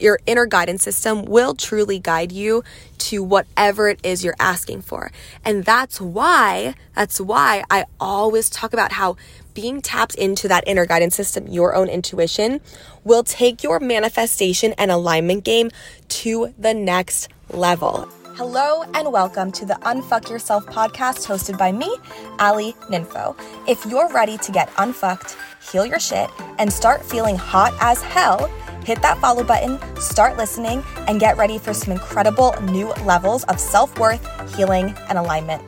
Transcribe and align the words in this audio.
your 0.00 0.18
inner 0.26 0.46
guidance 0.46 0.82
system 0.82 1.24
will 1.24 1.54
truly 1.54 1.98
guide 1.98 2.32
you 2.32 2.62
to 2.98 3.22
whatever 3.22 3.88
it 3.88 4.00
is 4.02 4.24
you're 4.24 4.34
asking 4.38 4.82
for. 4.82 5.10
And 5.44 5.64
that's 5.64 6.00
why, 6.00 6.74
that's 6.94 7.20
why 7.20 7.64
I 7.70 7.84
always 8.00 8.50
talk 8.50 8.72
about 8.72 8.92
how 8.92 9.16
being 9.54 9.80
tapped 9.80 10.14
into 10.14 10.46
that 10.48 10.64
inner 10.66 10.86
guidance 10.86 11.16
system, 11.16 11.48
your 11.48 11.74
own 11.74 11.88
intuition, 11.88 12.60
will 13.04 13.24
take 13.24 13.62
your 13.62 13.80
manifestation 13.80 14.72
and 14.78 14.90
alignment 14.90 15.44
game 15.44 15.70
to 16.08 16.54
the 16.58 16.74
next 16.74 17.28
level. 17.50 18.08
Hello 18.36 18.84
and 18.94 19.10
welcome 19.12 19.50
to 19.50 19.64
the 19.64 19.74
Unfuck 19.82 20.30
Yourself 20.30 20.64
podcast 20.66 21.26
hosted 21.26 21.58
by 21.58 21.72
me, 21.72 21.92
Ali 22.38 22.72
Ninfo. 22.88 23.36
If 23.66 23.84
you're 23.84 24.08
ready 24.12 24.38
to 24.38 24.52
get 24.52 24.70
unfucked, 24.78 25.36
heal 25.60 25.86
your 25.86 26.00
shit, 26.00 26.30
and 26.58 26.72
start 26.72 27.04
feeling 27.04 27.36
hot 27.36 27.74
as 27.80 28.02
hell, 28.02 28.46
hit 28.84 29.02
that 29.02 29.18
follow 29.18 29.44
button, 29.44 29.78
start 30.00 30.36
listening, 30.36 30.82
and 31.06 31.20
get 31.20 31.36
ready 31.36 31.58
for 31.58 31.74
some 31.74 31.92
incredible 31.92 32.54
new 32.62 32.88
levels 33.04 33.44
of 33.44 33.60
self 33.60 33.98
worth, 33.98 34.56
healing, 34.56 34.94
and 35.08 35.18
alignment. 35.18 35.62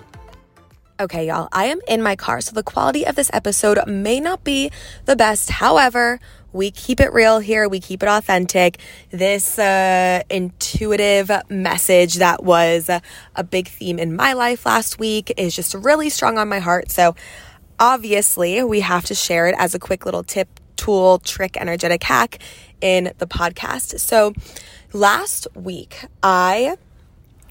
Okay, 1.01 1.29
y'all, 1.29 1.49
I 1.51 1.65
am 1.65 1.81
in 1.89 2.03
my 2.03 2.15
car, 2.15 2.43
so 2.43 2.53
the 2.53 2.63
quality 2.63 3.07
of 3.07 3.15
this 3.17 3.31
episode 3.33 3.79
may 3.87 4.21
not 4.21 4.45
be 4.45 4.71
the 5.07 5.17
best. 5.17 5.49
However, 5.49 6.21
we 6.53 6.71
keep 6.71 7.01
it 7.01 7.13
real 7.13 7.39
here, 7.39 7.69
we 7.71 7.81
keep 7.81 8.03
it 8.03 8.09
authentic. 8.09 8.79
This 9.11 9.59
uh, 9.59 10.23
intuitive 10.29 11.31
message 11.49 12.17
that 12.17 12.45
was 12.45 12.91
a 12.91 13.45
big 13.45 13.69
theme 13.69 13.99
in 13.99 14.15
my 14.15 14.35
life 14.35 14.67
last 14.67 14.99
week 14.99 15.33
is 15.37 15.57
just 15.57 15.75
really 15.75 16.11
strong 16.11 16.37
on 16.37 16.49
my 16.49 16.59
heart. 16.59 16.91
So, 16.91 17.15
obviously, 17.81 18.63
we 18.63 18.81
have 18.81 19.07
to 19.07 19.15
share 19.15 19.49
it 19.49 19.55
as 19.59 19.75
a 19.75 19.79
quick 19.79 20.05
little 20.05 20.23
tip, 20.23 20.61
tool, 20.77 21.19
trick, 21.19 21.57
energetic 21.57 22.03
hack 22.05 22.39
in 22.81 23.13
the 23.19 23.27
podcast. 23.27 23.99
So, 23.99 24.35
last 24.93 25.49
week, 25.55 26.05
I 26.23 26.77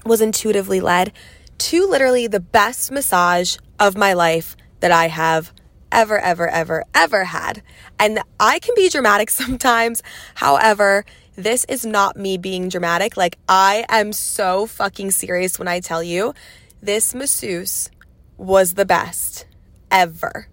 was 0.06 0.20
intuitively 0.20 0.80
led 0.80 1.12
to 1.58 1.86
literally 1.86 2.26
the 2.26 2.40
best 2.40 2.90
massage 2.90 3.58
of 3.78 3.96
my 3.96 4.14
life 4.14 4.56
that 4.78 4.92
I 4.92 5.08
have 5.08 5.52
ever, 5.92 6.18
ever, 6.18 6.48
ever, 6.48 6.84
ever 6.94 7.24
had. 7.24 7.62
And 7.98 8.20
I 8.38 8.60
can 8.60 8.74
be 8.74 8.88
dramatic 8.88 9.28
sometimes. 9.42 10.02
However, 10.36 11.04
this 11.36 11.64
is 11.66 11.84
not 11.84 12.16
me 12.16 12.38
being 12.38 12.68
dramatic. 12.68 13.16
Like, 13.16 13.36
I 13.48 13.84
am 13.88 14.12
so 14.12 14.66
fucking 14.66 15.10
serious 15.10 15.58
when 15.58 15.68
I 15.68 15.80
tell 15.80 16.02
you 16.02 16.34
this 16.82 17.14
masseuse 17.14 17.90
was 18.38 18.74
the 18.74 18.86
best 18.86 19.44
ever. 19.90 20.48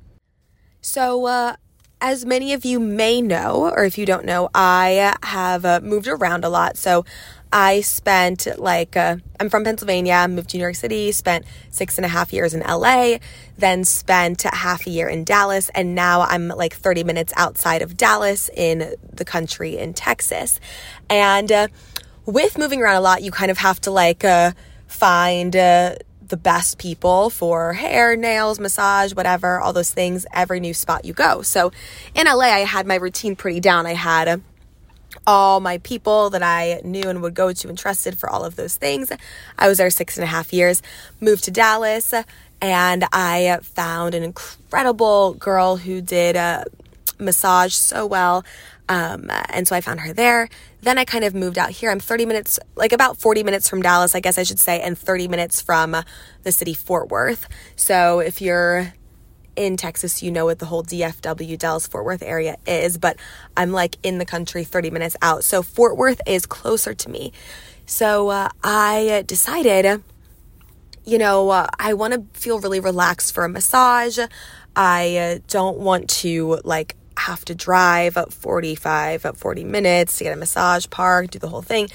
So, 0.81 1.25
uh, 1.25 1.55
as 1.99 2.25
many 2.25 2.53
of 2.53 2.63
you 2.63 2.79
may 2.79 3.21
know, 3.21 3.71
or 3.75 3.83
if 3.83 3.97
you 3.97 4.05
don't 4.05 4.25
know, 4.25 4.49
I 4.53 5.15
have 5.23 5.65
uh, 5.65 5.79
moved 5.81 6.07
around 6.07 6.45
a 6.45 6.49
lot. 6.49 6.77
So 6.77 7.05
I 7.51 7.81
spent 7.81 8.47
like, 8.57 8.95
uh, 8.95 9.17
I'm 9.39 9.49
from 9.49 9.63
Pennsylvania, 9.63 10.27
moved 10.29 10.49
to 10.49 10.57
New 10.57 10.61
York 10.61 10.75
City, 10.75 11.11
spent 11.11 11.45
six 11.71 11.97
and 11.97 12.05
a 12.05 12.09
half 12.09 12.33
years 12.33 12.53
in 12.53 12.61
LA, 12.61 13.17
then 13.57 13.83
spent 13.83 14.43
half 14.43 14.85
a 14.85 14.89
year 14.89 15.07
in 15.07 15.23
Dallas, 15.23 15.69
and 15.73 15.95
now 15.95 16.21
I'm 16.21 16.49
like 16.49 16.75
30 16.75 17.03
minutes 17.03 17.33
outside 17.35 17.81
of 17.81 17.97
Dallas 17.97 18.49
in 18.55 18.95
the 19.11 19.25
country 19.25 19.77
in 19.77 19.93
Texas. 19.93 20.59
And 21.09 21.51
uh, 21.51 21.67
with 22.25 22.57
moving 22.57 22.81
around 22.81 22.97
a 22.97 23.01
lot, 23.01 23.23
you 23.23 23.31
kind 23.31 23.49
of 23.49 23.57
have 23.59 23.79
to 23.81 23.91
like 23.91 24.23
uh, 24.23 24.51
find 24.87 25.55
uh, 25.55 25.95
the 26.29 26.37
best 26.37 26.77
people 26.77 27.29
for 27.29 27.73
hair, 27.73 28.15
nails, 28.15 28.59
massage, 28.59 29.13
whatever, 29.13 29.59
all 29.59 29.73
those 29.73 29.91
things, 29.91 30.25
every 30.33 30.59
new 30.59 30.73
spot 30.73 31.05
you 31.05 31.13
go. 31.13 31.41
So 31.41 31.71
in 32.15 32.27
LA, 32.27 32.45
I 32.45 32.59
had 32.59 32.85
my 32.85 32.95
routine 32.95 33.35
pretty 33.35 33.59
down. 33.59 33.85
I 33.85 33.93
had 33.93 34.41
all 35.25 35.59
my 35.59 35.77
people 35.79 36.29
that 36.31 36.43
I 36.43 36.81
knew 36.83 37.09
and 37.09 37.21
would 37.21 37.33
go 37.33 37.51
to 37.51 37.69
and 37.69 37.77
trusted 37.77 38.17
for 38.17 38.29
all 38.29 38.43
of 38.45 38.55
those 38.55 38.75
things. 38.75 39.11
I 39.57 39.67
was 39.67 39.77
there 39.77 39.89
six 39.89 40.17
and 40.17 40.23
a 40.23 40.27
half 40.27 40.53
years, 40.53 40.81
moved 41.19 41.45
to 41.45 41.51
Dallas, 41.51 42.13
and 42.61 43.05
I 43.11 43.59
found 43.61 44.15
an 44.15 44.23
incredible 44.23 45.33
girl 45.33 45.77
who 45.77 46.01
did 46.01 46.35
a 46.35 46.65
massage 47.19 47.73
so 47.73 48.05
well. 48.05 48.43
Um, 48.89 49.29
and 49.49 49.67
so 49.67 49.75
I 49.75 49.81
found 49.81 49.99
her 50.01 50.13
there. 50.13 50.49
Then 50.81 50.97
I 50.97 51.05
kind 51.05 51.23
of 51.23 51.35
moved 51.35 51.57
out 51.57 51.71
here. 51.71 51.91
I'm 51.91 51.99
30 51.99 52.25
minutes, 52.25 52.59
like 52.75 52.93
about 52.93 53.17
40 53.17 53.43
minutes 53.43 53.69
from 53.69 53.81
Dallas, 53.81 54.15
I 54.15 54.19
guess 54.19 54.37
I 54.37 54.43
should 54.43 54.59
say, 54.59 54.81
and 54.81 54.97
30 54.97 55.27
minutes 55.27 55.61
from 55.61 55.95
the 56.43 56.51
city 56.51 56.73
Fort 56.73 57.09
Worth. 57.09 57.47
So 57.75 58.19
if 58.19 58.41
you're 58.41 58.93
in 59.55 59.75
Texas, 59.75 60.23
you 60.23 60.31
know 60.31 60.45
what 60.45 60.59
the 60.59 60.65
whole 60.67 60.83
DFW, 60.83 61.57
Dallas 61.57 61.87
Fort 61.87 62.05
Worth 62.05 62.21
area 62.21 62.57
is, 62.65 62.97
but 62.97 63.17
I'm 63.57 63.71
like 63.71 63.97
in 64.03 64.19
the 64.19 64.25
country 64.25 64.63
30 64.63 64.91
minutes 64.91 65.17
out. 65.21 65.43
So 65.43 65.61
Fort 65.61 65.97
Worth 65.97 66.21
is 66.25 66.45
closer 66.45 66.93
to 66.93 67.09
me. 67.09 67.33
So 67.85 68.29
uh, 68.29 68.49
I 68.63 69.23
decided, 69.27 70.03
you 71.03 71.17
know, 71.17 71.49
uh, 71.49 71.67
I 71.79 71.93
want 71.93 72.13
to 72.13 72.39
feel 72.39 72.59
really 72.59 72.79
relaxed 72.79 73.33
for 73.33 73.43
a 73.43 73.49
massage. 73.49 74.19
I 74.75 75.17
uh, 75.17 75.39
don't 75.47 75.79
want 75.79 76.09
to 76.09 76.59
like 76.63 76.95
have 77.19 77.45
to 77.45 77.55
drive 77.55 78.17
up 78.17 78.33
45, 78.33 79.25
up 79.25 79.37
40 79.37 79.63
minutes 79.63 80.17
to 80.17 80.23
get 80.23 80.33
a 80.33 80.35
massage 80.35 80.87
park, 80.89 81.31
do 81.31 81.39
the 81.39 81.49
whole 81.49 81.61
thing. 81.61 81.89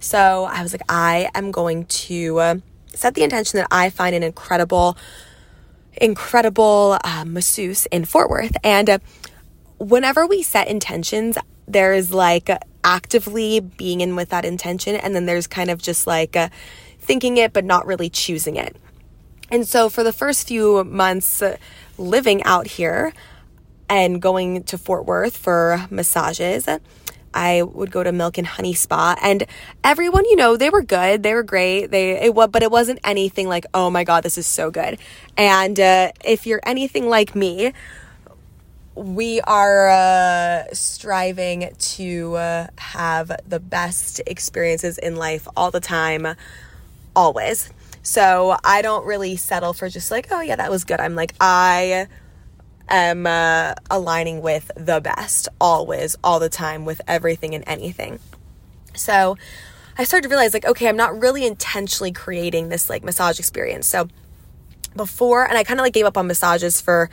So 0.00 0.44
I 0.44 0.62
was 0.62 0.72
like, 0.72 0.82
I 0.88 1.28
am 1.34 1.50
going 1.50 1.86
to 1.86 2.38
uh, 2.38 2.54
set 2.94 3.14
the 3.14 3.22
intention 3.22 3.58
that 3.58 3.68
I 3.70 3.90
find 3.90 4.14
an 4.14 4.22
incredible 4.22 4.96
incredible 6.00 6.96
uh, 7.02 7.24
masseuse 7.26 7.86
in 7.86 8.04
Fort 8.04 8.30
Worth. 8.30 8.56
And 8.62 8.88
uh, 8.88 8.98
whenever 9.78 10.26
we 10.26 10.42
set 10.42 10.68
intentions, 10.68 11.36
there's 11.66 12.12
like 12.12 12.48
actively 12.84 13.60
being 13.60 14.00
in 14.00 14.14
with 14.14 14.28
that 14.30 14.44
intention, 14.44 14.94
and 14.94 15.14
then 15.14 15.26
there's 15.26 15.46
kind 15.46 15.70
of 15.70 15.82
just 15.82 16.06
like 16.06 16.36
uh, 16.36 16.48
thinking 17.00 17.36
it, 17.36 17.52
but 17.52 17.64
not 17.64 17.86
really 17.86 18.08
choosing 18.08 18.56
it. 18.56 18.76
And 19.50 19.66
so 19.66 19.88
for 19.88 20.02
the 20.02 20.12
first 20.12 20.46
few 20.46 20.84
months 20.84 21.42
uh, 21.42 21.56
living 21.96 22.42
out 22.44 22.66
here 22.66 23.12
and 23.88 24.20
going 24.20 24.64
to 24.64 24.78
Fort 24.78 25.06
Worth 25.06 25.36
for 25.36 25.86
massages, 25.90 26.68
I 27.34 27.62
would 27.62 27.90
go 27.90 28.02
to 28.02 28.12
Milk 28.12 28.38
and 28.38 28.46
Honey 28.46 28.74
Spa, 28.74 29.16
and 29.22 29.44
everyone, 29.84 30.24
you 30.24 30.36
know, 30.36 30.56
they 30.56 30.70
were 30.70 30.82
good, 30.82 31.22
they 31.22 31.34
were 31.34 31.42
great. 31.42 31.86
They 31.90 32.20
it 32.20 32.34
was, 32.34 32.48
but 32.48 32.62
it 32.62 32.70
wasn't 32.70 33.00
anything 33.04 33.48
like, 33.48 33.66
oh 33.74 33.90
my 33.90 34.04
god, 34.04 34.22
this 34.22 34.38
is 34.38 34.46
so 34.46 34.70
good. 34.70 34.98
And 35.36 35.78
uh, 35.78 36.12
if 36.24 36.46
you're 36.46 36.60
anything 36.64 37.08
like 37.08 37.34
me, 37.34 37.72
we 38.94 39.40
are 39.42 39.88
uh, 39.88 40.64
striving 40.72 41.70
to 41.78 42.34
uh, 42.34 42.66
have 42.78 43.30
the 43.46 43.60
best 43.60 44.20
experiences 44.26 44.98
in 44.98 45.16
life 45.16 45.46
all 45.56 45.70
the 45.70 45.80
time, 45.80 46.26
always. 47.14 47.70
So 48.02 48.56
I 48.64 48.82
don't 48.82 49.06
really 49.06 49.36
settle 49.36 49.72
for 49.72 49.88
just 49.88 50.10
like, 50.10 50.28
oh 50.30 50.40
yeah, 50.40 50.56
that 50.56 50.70
was 50.70 50.84
good. 50.84 50.98
I'm 50.98 51.14
like, 51.14 51.34
I 51.40 52.08
am 52.88 53.26
uh, 53.26 53.74
aligning 53.90 54.40
with 54.42 54.70
the 54.76 55.00
best 55.00 55.48
always, 55.60 56.16
all 56.22 56.38
the 56.40 56.48
time, 56.48 56.84
with 56.84 57.00
everything 57.06 57.54
and 57.54 57.64
anything. 57.66 58.18
So 58.94 59.36
I 59.96 60.04
started 60.04 60.24
to 60.24 60.28
realize, 60.28 60.54
like, 60.54 60.66
okay, 60.66 60.88
I'm 60.88 60.96
not 60.96 61.20
really 61.20 61.46
intentionally 61.46 62.12
creating 62.12 62.68
this 62.68 62.88
like 62.88 63.04
massage 63.04 63.38
experience. 63.38 63.86
So 63.86 64.08
before, 64.96 65.46
and 65.46 65.56
I 65.56 65.64
kind 65.64 65.80
of 65.80 65.84
like 65.84 65.92
gave 65.92 66.06
up 66.06 66.16
on 66.16 66.26
massages 66.26 66.80
for 66.80 67.10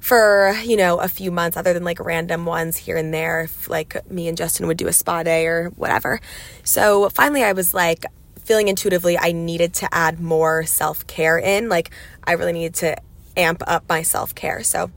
for 0.00 0.54
you 0.64 0.76
know 0.76 0.98
a 1.00 1.08
few 1.08 1.32
months 1.32 1.56
other 1.56 1.72
than 1.72 1.82
like 1.82 1.98
random 1.98 2.46
ones 2.46 2.76
here 2.76 2.96
and 2.96 3.12
there 3.12 3.42
if 3.42 3.68
like 3.68 4.08
me 4.08 4.28
and 4.28 4.36
justin 4.36 4.68
would 4.68 4.76
do 4.76 4.86
a 4.86 4.92
spa 4.92 5.24
day 5.24 5.46
or 5.46 5.70
whatever 5.70 6.20
so 6.62 7.08
finally 7.08 7.42
i 7.42 7.52
was 7.52 7.74
like 7.74 8.04
feeling 8.38 8.68
intuitively 8.68 9.18
i 9.18 9.32
needed 9.32 9.74
to 9.74 9.92
add 9.92 10.20
more 10.20 10.64
self-care 10.64 11.38
in 11.38 11.68
like 11.68 11.90
i 12.22 12.32
really 12.32 12.52
needed 12.52 12.74
to 12.74 12.96
amp 13.36 13.62
up 13.66 13.82
my 13.88 14.02
self-care 14.02 14.62
so 14.62 14.90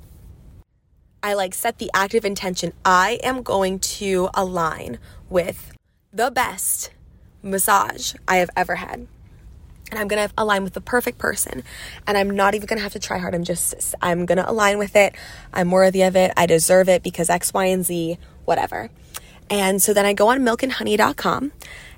I 1.22 1.34
like 1.34 1.54
set 1.54 1.78
the 1.78 1.92
active 1.94 2.26
intention. 2.26 2.74
I 2.86 3.20
am 3.24 3.44
going 3.44 3.80
to 3.80 4.30
align 4.34 5.00
with 5.30 5.74
the 6.14 6.32
best 6.32 6.92
massage 7.42 8.14
I 8.28 8.38
have 8.38 8.50
ever 8.56 8.76
had. 8.76 9.08
And 9.92 10.00
I'm 10.00 10.08
going 10.08 10.28
to 10.28 10.34
align 10.38 10.64
with 10.64 10.74
the 10.74 10.82
perfect 10.82 11.18
person. 11.18 11.64
And 12.06 12.18
I'm 12.18 12.30
not 12.30 12.54
even 12.54 12.68
going 12.68 12.78
to 12.78 12.84
have 12.84 12.94
to 12.94 13.00
try 13.00 13.18
hard. 13.18 13.34
I'm 13.34 13.44
just, 13.44 13.96
I'm 14.02 14.26
going 14.26 14.38
to 14.38 14.50
align 14.50 14.78
with 14.78 14.96
it. 14.96 15.16
I'm 15.52 15.72
worthy 15.72 16.04
of 16.04 16.16
it. 16.16 16.32
I 16.38 16.46
deserve 16.46 16.88
it 16.90 17.02
because 17.02 17.30
X, 17.30 17.54
Y, 17.54 17.66
and 17.66 17.84
Z, 17.84 18.18
whatever. 18.46 18.90
And 19.50 19.82
so 19.82 19.94
then 19.94 20.06
I 20.06 20.14
go 20.14 20.30
on 20.30 20.40
milkandhoney.com 20.42 21.52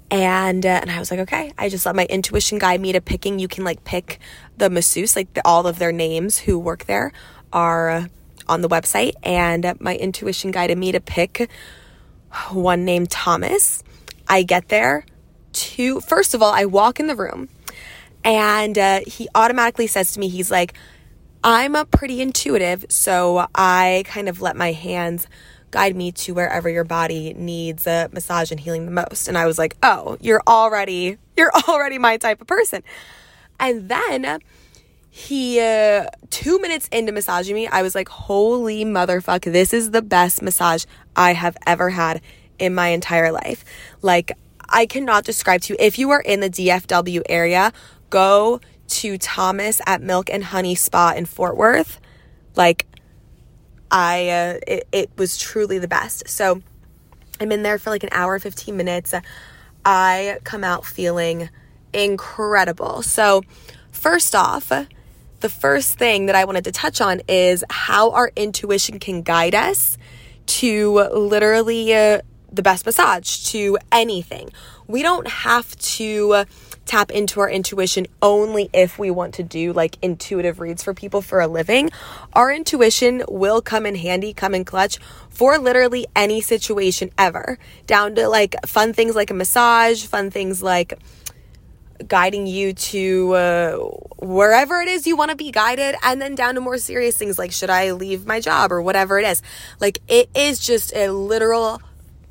and 0.10 0.66
uh, 0.66 0.70
and 0.70 0.92
I 0.92 1.00
was 1.00 1.10
like, 1.10 1.22
okay. 1.22 1.54
I 1.58 1.70
just 1.70 1.86
let 1.86 1.96
my 1.96 2.06
intuition 2.06 2.60
guide 2.60 2.82
me 2.82 2.92
to 2.92 3.02
picking. 3.02 3.40
You 3.40 3.48
can 3.48 3.64
like 3.64 3.84
pick 3.84 4.20
the 4.58 4.70
masseuse, 4.70 5.16
like 5.16 5.34
the, 5.34 5.42
all 5.46 5.68
of 5.68 5.80
their 5.80 5.92
names 5.92 6.40
who 6.40 6.60
work 6.60 6.86
there 6.86 7.12
are 7.54 8.08
on 8.52 8.62
the 8.62 8.70
website, 8.70 9.14
and 9.24 9.74
my 9.80 9.96
intuition 9.96 10.52
guided 10.52 10.78
me 10.78 10.92
to 10.92 11.00
pick 11.00 11.50
one 12.52 12.86
named 12.86 13.10
Thomas. 13.10 13.84
I 14.28 14.44
get 14.44 14.68
there 14.68 15.06
to, 15.54 16.02
first 16.02 16.34
of 16.34 16.42
all, 16.42 16.54
I 16.54 16.66
walk 16.66 17.00
in 17.00 17.08
the 17.08 17.16
room 17.16 17.50
and 18.24 18.78
uh, 18.78 19.02
he 19.08 19.28
automatically 19.34 19.88
says 19.88 20.12
to 20.14 20.20
me, 20.20 20.28
he's 20.28 20.52
like, 20.52 20.74
I'm 21.44 21.76
a 21.76 21.86
pretty 21.86 22.22
intuitive, 22.22 22.86
so 22.90 23.48
I 23.56 24.04
kind 24.06 24.30
of 24.30 24.42
let 24.42 24.56
my 24.56 24.74
hands 24.74 25.28
guide 25.72 25.96
me 25.96 26.12
to 26.12 26.34
wherever 26.34 26.70
your 26.70 26.84
body 26.84 27.34
needs 27.34 27.88
a 27.88 28.10
massage 28.12 28.52
and 28.52 28.60
healing 28.60 28.86
the 28.86 28.92
most. 28.92 29.28
And 29.28 29.38
I 29.38 29.46
was 29.46 29.58
like, 29.58 29.76
oh, 29.82 30.18
you're 30.22 30.44
already, 30.46 31.18
you're 31.36 31.52
already 31.68 31.98
my 31.98 32.18
type 32.18 32.42
of 32.42 32.48
person. 32.48 32.84
And 33.60 33.90
then 33.90 34.40
he, 35.14 35.60
uh, 35.60 36.06
two 36.30 36.58
minutes 36.60 36.88
into 36.88 37.12
massaging 37.12 37.54
me, 37.54 37.68
I 37.68 37.82
was 37.82 37.94
like, 37.94 38.08
holy 38.08 38.86
motherfuck, 38.86 39.44
this 39.44 39.74
is 39.74 39.92
the 39.92 40.02
best 40.02 40.42
massage 40.42 40.86
I 41.18 41.34
have 41.34 41.58
ever 41.68 41.90
had 41.90 42.22
in 42.58 42.74
my 42.74 42.88
entire 42.88 43.34
life. 43.34 43.66
Like, 44.02 44.32
I 44.70 44.86
cannot 44.86 45.26
describe 45.26 45.62
to 45.64 45.74
you. 45.74 45.78
If 45.82 46.00
you 46.00 46.12
are 46.12 46.22
in 46.22 46.40
the 46.40 46.50
DFW 46.50 47.24
area, 47.28 47.74
go 48.10 48.62
to 48.88 49.18
Thomas 49.18 49.82
at 49.86 50.02
Milk 50.02 50.30
and 50.30 50.46
Honey 50.46 50.76
Spa 50.76 51.14
in 51.18 51.26
Fort 51.26 51.58
Worth. 51.58 52.00
Like, 52.56 52.88
I, 53.92 54.30
uh, 54.30 54.60
it, 54.66 54.88
it 54.94 55.10
was 55.18 55.38
truly 55.38 55.78
the 55.78 55.90
best. 55.90 56.30
So 56.30 56.62
I'm 57.42 57.52
in 57.52 57.64
there 57.64 57.78
for 57.78 57.90
like 57.90 58.04
an 58.04 58.10
hour, 58.14 58.40
15 58.40 58.78
minutes. 58.78 59.14
I 59.84 60.38
come 60.46 60.64
out 60.64 60.86
feeling 60.86 61.50
incredible. 61.92 63.02
So, 63.02 63.42
first 63.92 64.36
off, 64.36 64.72
the 65.42 65.50
first 65.50 65.98
thing 65.98 66.28
that 66.28 66.36
I 66.36 66.46
wanted 66.46 66.64
to 66.66 66.72
touch 66.72 67.02
on 67.02 67.22
is 67.28 67.64
how 67.70 68.12
our 68.12 68.32
intuition 68.36 69.00
can 69.00 69.22
guide 69.22 69.56
us 69.56 69.98
to 70.46 70.92
literally 71.14 71.94
uh, 71.94 72.22
the 72.52 72.62
best 72.62 72.86
massage, 72.86 73.52
to 73.52 73.78
anything. 73.92 74.52
We 74.88 75.04
don't 75.04 75.28
have 75.28 75.76
to 75.78 76.46
tap 76.86 77.12
into 77.12 77.40
our 77.40 77.50
intuition 77.50 78.08
only 78.22 78.70
if 78.74 79.00
we 79.00 79.12
want 79.12 79.36
to 79.36 79.44
do 79.44 79.72
like 79.72 79.98
intuitive 80.02 80.60
reads 80.60 80.84
for 80.84 80.94
people 80.94 81.22
for 81.22 81.40
a 81.40 81.48
living. 81.48 81.90
Our 82.34 82.52
intuition 82.52 83.24
will 83.30 83.62
come 83.62 83.86
in 83.86 83.96
handy, 83.96 84.34
come 84.34 84.54
in 84.54 84.66
clutch 84.66 85.00
for 85.30 85.58
literally 85.58 86.08
any 86.16 86.42
situation 86.42 87.12
ever, 87.18 87.58
down 87.88 88.16
to 88.16 88.28
like 88.28 88.56
fun 88.66 88.94
things 88.94 89.16
like 89.16 89.30
a 89.30 89.34
massage, 89.34 90.04
fun 90.06 90.32
things 90.32 90.62
like 90.62 91.00
guiding 92.08 92.48
you 92.48 92.74
to 92.74 93.34
uh, 93.34 93.78
wherever 94.20 94.82
it 94.82 94.88
is 94.88 95.08
you 95.08 95.16
want 95.16 95.32
to 95.32 95.38
be 95.38 95.52
guided, 95.52 95.96
and 96.04 96.22
then 96.22 96.36
down 96.36 96.56
to 96.56 96.62
more 96.62 96.78
serious 96.78 97.18
things 97.18 97.38
like 97.38 97.52
should 97.52 97.70
I 97.70 97.92
leave 97.92 98.26
my 98.26 98.40
job 98.40 98.72
or 98.72 98.82
whatever 98.82 99.20
it 99.20 99.26
is. 99.26 99.42
Like 99.80 100.00
it 100.08 100.30
is 100.36 100.60
just 100.60 100.96
a 100.96 101.10
literal, 101.10 101.82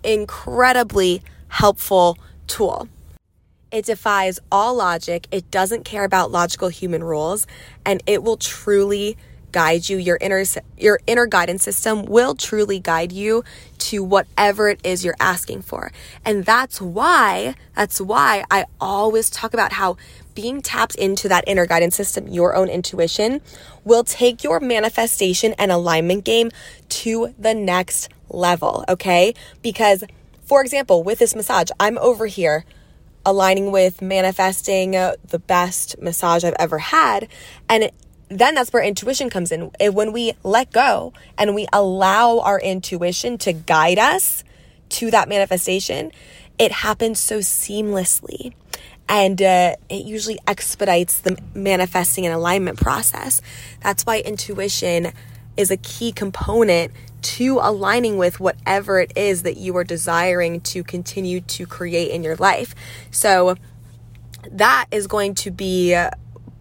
incredibly 0.05 1.23
helpful 1.49 2.19
tool. 2.47 2.89
It 3.71 3.85
defies 3.85 4.41
all 4.51 4.75
logic, 4.75 5.29
it 5.31 5.51
doesn't 5.51 5.85
care 5.85 6.05
about 6.05 6.33
logical 6.33 6.69
human 6.69 7.05
rules, 7.05 7.47
and 7.87 8.03
it 8.07 8.23
will 8.23 8.37
truly 8.37 9.17
guide 9.53 9.89
you. 9.89 9.97
Your 9.97 10.19
inner 10.21 10.45
your 10.77 11.01
inner 11.07 11.27
guidance 11.27 11.63
system 11.63 12.05
will 12.05 12.35
truly 12.35 12.79
guide 12.81 13.13
you 13.13 13.45
to 13.79 14.03
whatever 14.03 14.69
it 14.69 14.81
is 14.85 15.05
you're 15.05 15.17
asking 15.21 15.63
for. 15.63 15.93
And 16.25 16.45
that's 16.45 16.81
why 16.81 17.55
that's 17.75 18.01
why 18.01 18.45
I 18.51 18.67
always 18.81 19.31
talk 19.31 19.55
about 19.55 19.73
how 19.73 19.97
being 20.35 20.63
tapped 20.63 20.95
into 20.95 21.29
that 21.29 21.45
inner 21.47 21.67
guidance 21.67 21.97
system, 21.97 22.29
your 22.29 22.55
own 22.55 22.69
intuition, 22.69 23.41
will 23.85 24.05
take 24.05 24.45
your 24.45 24.61
manifestation 24.61 25.55
and 25.59 25.73
alignment 25.73 26.25
game 26.25 26.51
to 26.89 27.35
the 27.39 27.55
next 27.55 28.09
level, 28.29 28.85
okay? 28.89 29.35
Because 29.63 30.05
for 30.45 30.63
example, 30.63 31.03
with 31.03 31.19
this 31.19 31.35
massage, 31.35 31.69
I'm 31.79 31.99
over 31.99 32.27
here 32.27 32.65
aligning 33.25 33.71
with 33.71 34.01
manifesting 34.03 34.97
uh, 34.97 35.15
the 35.29 35.39
best 35.39 36.01
massage 36.01 36.45
I've 36.45 36.57
ever 36.59 36.79
had. 36.79 37.29
And 37.69 37.91
then 38.31 38.55
that's 38.55 38.73
where 38.73 38.83
intuition 38.83 39.29
comes 39.29 39.51
in. 39.51 39.71
When 39.81 40.13
we 40.13 40.33
let 40.45 40.73
go 40.73 41.13
and 41.37 41.55
we 41.55 41.67
allow 41.73 42.39
our 42.39 42.61
intuition 42.61 43.37
to 43.39 43.53
guide 43.53 43.99
us 43.99 44.45
to 44.91 45.11
that 45.11 45.29
manifestation, 45.29 46.13
it 46.59 46.71
happens 46.71 47.19
so 47.19 47.39
seamlessly. 47.39 48.55
And 49.09 49.43
uh, 49.43 49.75
it 49.89 50.05
usually 50.05 50.39
expedites 50.47 51.19
the 51.21 51.37
manifesting 51.53 52.25
and 52.25 52.35
alignment 52.35 52.79
process. 52.79 53.43
That's 53.83 54.07
why 54.07 54.21
intuition 54.21 55.13
is 55.57 55.73
a 55.73 55.77
key 55.77 56.13
component 56.13 56.93
to 57.23 57.59
aligning 57.61 58.17
with 58.17 58.39
whatever 58.39 59.01
it 59.01 59.13
is 59.17 59.43
that 59.43 59.57
you 59.57 59.77
are 59.77 59.85
desiring 59.85 60.61
to 60.61 60.85
continue 60.85 61.41
to 61.41 61.67
create 61.67 62.13
in 62.13 62.23
your 62.23 62.37
life. 62.37 62.75
So 63.11 63.57
that 64.53 64.87
is 64.93 65.09
going 65.09 65.35
to 65.35 65.51
be 65.51 65.95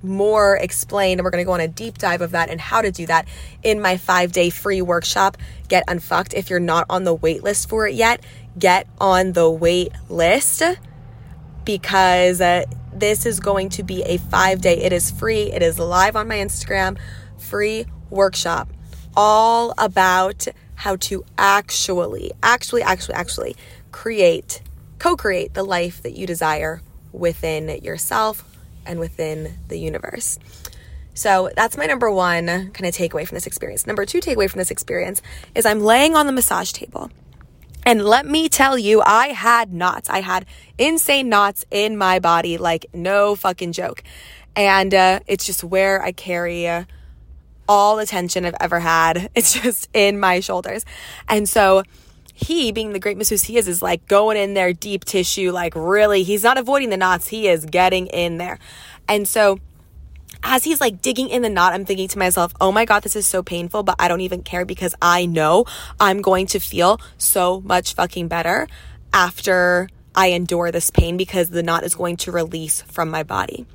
more 0.02 0.58
explained 0.58 1.20
and 1.20 1.26
we're 1.26 1.32
going 1.32 1.42
to 1.42 1.46
go 1.46 1.54
on 1.54 1.60
a 1.60 1.68
deep 1.68 1.98
dive 1.98 2.22
of 2.22 2.32
that 2.32 2.50
and 2.50 2.60
how 2.60 2.82
to 2.82 2.92
do 2.92 3.06
that 3.06 3.28
in 3.64 3.82
my 3.82 3.96
5-day 3.96 4.50
free 4.50 4.82
workshop 4.82 5.38
Get 5.68 5.84
Unfucked. 5.88 6.34
If 6.34 6.50
you're 6.50 6.60
not 6.60 6.86
on 6.90 7.04
the 7.04 7.14
wait 7.14 7.44
list 7.44 7.70
for 7.70 7.88
it 7.88 7.96
yet, 7.96 8.24
get 8.58 8.88
on 9.00 9.34
the 9.34 9.50
wait 9.50 9.92
list 10.10 10.64
because 11.64 12.42
uh, 12.42 12.66
this 12.94 13.26
is 13.26 13.40
going 13.40 13.70
to 13.70 13.84
be 13.84 14.02
a 14.04 14.18
5-day 14.18 14.78
it 14.78 14.94
is 14.94 15.12
free. 15.12 15.52
It 15.52 15.62
is 15.62 15.78
live 15.80 16.16
on 16.16 16.28
my 16.28 16.38
Instagram, 16.38 16.98
free 17.38 17.86
workshop 18.10 18.70
all 19.16 19.74
about 19.78 20.48
how 20.76 20.96
to 20.96 21.26
actually, 21.38 22.32
actually, 22.42 22.82
actually, 22.82 23.16
actually 23.16 23.56
create, 23.92 24.62
co 24.98 25.16
create 25.18 25.54
the 25.54 25.64
life 25.64 26.02
that 26.04 26.14
you 26.14 26.26
desire 26.26 26.82
within 27.12 27.84
yourself 27.84 28.49
and 28.86 29.00
within 29.00 29.56
the 29.68 29.78
universe. 29.78 30.40
So 31.14 31.50
that's 31.56 31.78
my 31.78 31.86
number 31.86 32.10
one 32.10 32.48
kind 32.48 32.86
of 32.86 32.94
takeaway 32.94 33.28
from 33.28 33.36
this 33.36 33.48
experience. 33.48 33.86
Number 33.86 34.06
two 34.06 34.20
takeaway 34.20 34.50
from 34.50 34.60
this 34.60 34.72
experience 34.72 35.22
is 35.54 35.66
I'm 35.66 35.82
laying 35.82 36.16
on 36.16 36.26
the 36.26 36.32
massage 36.32 36.72
table. 36.72 37.12
And 37.86 38.06
let 38.06 38.26
me 38.26 38.50
tell 38.50 38.78
you, 38.78 39.02
I 39.06 39.28
had 39.28 39.74
knots. 39.74 40.10
I 40.10 40.22
had 40.22 40.46
insane 40.78 41.28
knots 41.30 41.66
in 41.72 41.98
my 41.98 42.20
body, 42.20 42.58
like 42.58 42.86
no 42.94 43.36
fucking 43.36 43.72
joke. 43.72 44.04
And 44.56 44.94
uh, 44.94 45.22
it's 45.28 45.46
just 45.46 45.64
where 45.64 46.02
I 46.02 46.12
carry. 46.12 46.68
Uh, 46.68 46.84
all 47.70 47.96
the 47.96 48.06
tension 48.06 48.44
I've 48.44 48.56
ever 48.60 48.80
had. 48.80 49.30
It's 49.36 49.54
just 49.54 49.88
in 49.94 50.20
my 50.20 50.42
shoulders. 50.42 50.84
And 51.30 51.48
so 51.48 51.84
he, 52.42 52.72
being 52.72 52.94
the 52.94 53.00
great 53.00 53.18
masseuse 53.18 53.44
he 53.44 53.58
is, 53.58 53.68
is 53.68 53.82
like 53.82 54.08
going 54.08 54.38
in 54.38 54.54
there 54.54 54.72
deep 54.72 55.04
tissue, 55.04 55.52
like 55.52 55.74
really, 55.76 56.24
he's 56.24 56.44
not 56.44 56.58
avoiding 56.58 56.90
the 56.90 56.98
knots, 56.98 57.28
he 57.28 57.48
is 57.48 57.66
getting 57.66 58.08
in 58.08 58.38
there. 58.38 58.60
And 59.08 59.28
so 59.28 59.60
as 60.42 60.64
he's 60.64 60.80
like 60.80 61.02
digging 61.02 61.28
in 61.28 61.42
the 61.42 61.50
knot, 61.50 61.74
I'm 61.74 61.84
thinking 61.84 62.08
to 62.08 62.18
myself, 62.18 62.54
oh 62.62 62.72
my 62.72 62.86
God, 62.86 63.04
this 63.04 63.18
is 63.18 63.26
so 63.26 63.44
painful, 63.44 63.84
but 63.84 63.98
I 64.00 64.08
don't 64.08 64.22
even 64.22 64.42
care 64.44 64.64
because 64.64 64.96
I 65.02 65.26
know 65.26 65.66
I'm 66.00 66.22
going 66.22 66.48
to 66.48 66.60
feel 66.60 67.02
so 67.18 67.60
much 67.62 67.94
fucking 67.94 68.30
better 68.30 68.68
after 69.14 69.90
I 70.16 70.28
endure 70.28 70.72
this 70.72 70.92
pain 70.92 71.18
because 71.18 71.50
the 71.50 71.64
knot 71.64 71.84
is 71.84 71.96
going 71.96 72.18
to 72.18 72.32
release 72.32 72.82
from 72.84 73.10
my 73.10 73.24
body. 73.24 73.66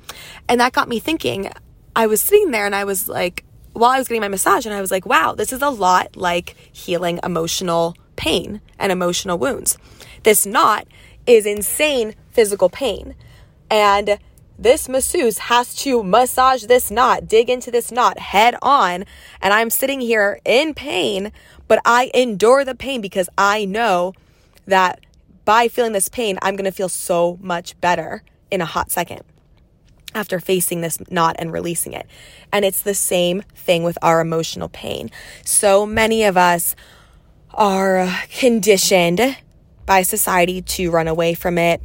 And 0.49 0.59
that 0.59 0.73
got 0.73 0.89
me 0.89 0.99
thinking. 0.99 1.51
I 1.95 2.07
was 2.07 2.19
sitting 2.19 2.49
there 2.49 2.65
and 2.65 2.75
I 2.75 2.83
was 2.83 3.07
like, 3.07 3.45
while 3.73 3.91
I 3.91 3.99
was 3.99 4.07
getting 4.07 4.21
my 4.21 4.29
massage, 4.29 4.65
and 4.65 4.73
I 4.73 4.81
was 4.81 4.89
like, 4.89 5.05
wow, 5.05 5.33
this 5.33 5.51
is 5.51 5.61
a 5.61 5.69
lot 5.69 6.15
like 6.15 6.55
healing 6.71 7.19
emotional 7.23 7.95
pain 8.15 8.61
and 8.79 8.91
emotional 8.91 9.37
wounds. 9.37 9.77
This 10.23 10.45
knot 10.45 10.87
is 11.25 11.45
insane 11.45 12.15
physical 12.31 12.69
pain. 12.69 13.15
And 13.69 14.19
this 14.57 14.87
masseuse 14.87 15.37
has 15.37 15.75
to 15.77 16.01
massage 16.01 16.63
this 16.63 16.89
knot, 16.89 17.27
dig 17.27 17.49
into 17.49 17.71
this 17.71 17.91
knot 17.91 18.19
head 18.19 18.55
on. 18.61 19.05
And 19.41 19.53
I'm 19.53 19.69
sitting 19.69 20.01
here 20.01 20.39
in 20.45 20.73
pain, 20.73 21.31
but 21.67 21.79
I 21.85 22.09
endure 22.13 22.63
the 22.63 22.75
pain 22.75 23.01
because 23.01 23.27
I 23.37 23.65
know 23.65 24.13
that 24.65 25.01
by 25.43 25.67
feeling 25.67 25.91
this 25.91 26.09
pain, 26.09 26.39
I'm 26.41 26.55
going 26.55 26.65
to 26.65 26.71
feel 26.71 26.89
so 26.89 27.37
much 27.41 27.79
better 27.81 28.23
in 28.49 28.61
a 28.61 28.65
hot 28.65 28.91
second 28.91 29.23
after 30.13 30.39
facing 30.39 30.81
this 30.81 30.99
knot 31.11 31.35
and 31.37 31.51
releasing 31.51 31.93
it. 31.93 32.07
And 32.51 32.63
it's 32.63 32.81
the 32.81 32.95
same 32.95 33.43
thing 33.53 33.83
with 33.83 33.97
our 34.01 34.21
emotional 34.21 34.69
pain. 34.69 35.11
So 35.43 35.85
many 35.85 36.23
of 36.23 36.37
us 36.37 36.75
are 37.55 38.07
conditioned 38.37 39.37
by 39.85 40.01
society 40.01 40.61
to 40.61 40.91
run 40.91 41.07
away 41.07 41.33
from 41.33 41.57
it, 41.57 41.81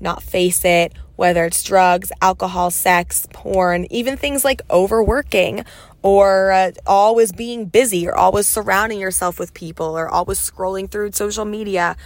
not 0.00 0.22
face 0.22 0.64
it, 0.64 0.92
whether 1.16 1.44
it's 1.44 1.62
drugs, 1.62 2.10
alcohol, 2.20 2.70
sex, 2.70 3.26
porn, 3.32 3.86
even 3.90 4.16
things 4.16 4.44
like 4.44 4.60
overworking 4.70 5.64
or 6.02 6.50
uh, 6.50 6.72
always 6.86 7.32
being 7.32 7.66
busy 7.66 8.06
or 8.06 8.14
always 8.14 8.46
surrounding 8.46 8.98
yourself 8.98 9.38
with 9.38 9.54
people 9.54 9.96
or 9.96 10.08
always 10.08 10.38
scrolling 10.38 10.90
through 10.90 11.12
social 11.12 11.44
media. 11.44 11.96